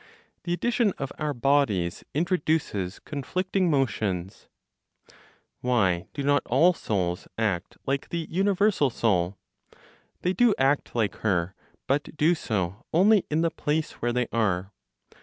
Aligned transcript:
THE 0.45 0.53
ADDITION 0.53 0.93
OF 0.97 1.11
OUR 1.19 1.31
BODIES 1.31 2.03
INTRODUCES 2.15 3.01
CONFLICTING 3.05 3.69
MOTIONS. 3.69 4.47
Why 5.59 6.07
do 6.15 6.23
not 6.23 6.41
all 6.47 6.73
souls 6.73 7.27
act 7.37 7.77
like 7.85 8.09
the 8.09 8.25
universal 8.27 8.89
Soul? 8.89 9.37
They 10.23 10.33
do 10.33 10.55
act 10.57 10.95
like 10.95 11.17
her, 11.17 11.53
but 11.85 12.17
do 12.17 12.33
so 12.33 12.83
only 12.91 13.25
in 13.29 13.41
the 13.41 13.51
place 13.51 13.91
where 14.01 14.11
they 14.11 14.27
are. 14.33 14.71